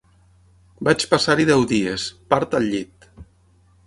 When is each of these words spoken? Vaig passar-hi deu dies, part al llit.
Vaig 0.87 1.03
passar-hi 1.11 1.45
deu 1.49 1.65
dies, 1.71 2.05
part 2.33 2.57
al 2.61 2.65
llit. 2.73 3.07